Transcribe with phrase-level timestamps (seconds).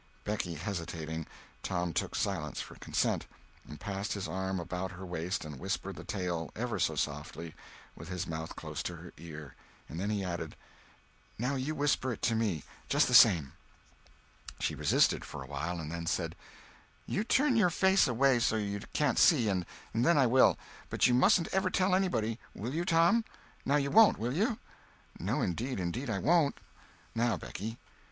[0.23, 1.27] Becky hesitating,
[1.61, 3.27] Tom took silence for consent,
[3.67, 7.53] and passed his arm about her waist and whispered the tale ever so softly,
[7.95, 9.53] with his mouth close to her ear.
[9.87, 10.55] And then he added:
[11.37, 13.53] "Now you whisper it to me—just the same."
[14.59, 16.33] She resisted, for a while, and then said:
[17.05, 20.57] "You turn your face away so you can't see, and then I will.
[20.89, 23.23] But you mustn't ever tell anybody—will you, Tom?
[23.65, 24.57] Now you won't, will you?"
[25.19, 26.59] "No, indeed, indeed I won't.
[27.13, 27.77] Now, Becky."